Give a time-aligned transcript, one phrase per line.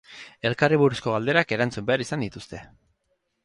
[0.49, 2.67] Elkarri buruzko galderak erantzun behar izan dituzte.